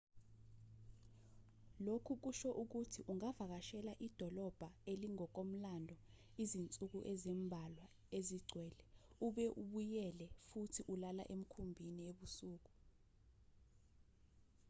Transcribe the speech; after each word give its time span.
lokhu 1.85 2.13
kusho 2.23 2.49
ukuthi 2.63 2.99
ungavakashela 3.11 3.93
idolobha 4.07 4.69
elingokomlando 4.91 5.95
izinsuku 6.43 6.99
ezimbalwa 7.13 7.85
ezigcwele 8.17 8.83
ube 9.25 9.45
ubuyela 9.61 10.27
futhi 10.49 10.81
ulala 10.93 11.23
emkhumbini 11.35 12.01
ebusuku 12.11 12.73